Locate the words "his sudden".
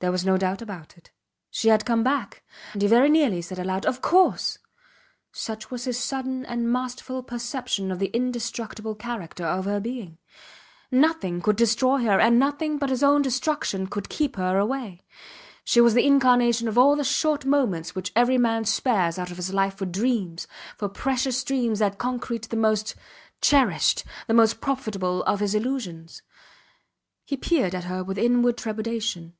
5.86-6.46